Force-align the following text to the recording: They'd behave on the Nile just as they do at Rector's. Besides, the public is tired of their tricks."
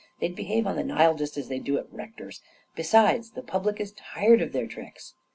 They'd 0.19 0.35
behave 0.35 0.65
on 0.65 0.77
the 0.77 0.83
Nile 0.83 1.13
just 1.13 1.37
as 1.37 1.47
they 1.47 1.59
do 1.59 1.77
at 1.77 1.85
Rector's. 1.93 2.41
Besides, 2.75 3.33
the 3.33 3.43
public 3.43 3.79
is 3.79 3.91
tired 3.91 4.41
of 4.41 4.51
their 4.51 4.65
tricks." 4.65 5.13